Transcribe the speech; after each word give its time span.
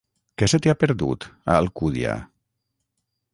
Què 0.41 0.47
se 0.53 0.59
t'hi 0.61 0.71
ha 0.73 0.77
perdut, 0.83 1.27
a 1.51 1.59
Alcúdia? 1.65 2.17